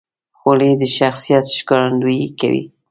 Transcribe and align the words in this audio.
خولۍ 0.39 0.71
د 0.81 0.83
شخصیت 0.97 1.45
ښکارندویي 1.57 2.27
کوي. 2.39 2.63